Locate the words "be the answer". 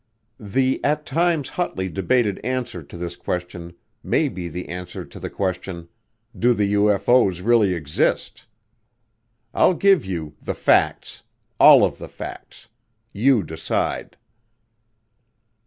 4.29-5.05